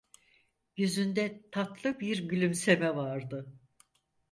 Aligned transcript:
Yüzünde 0.77 1.41
tatlı 1.51 1.99
bir 1.99 2.27
gülümseme 2.27 2.95
vardı. 2.95 3.53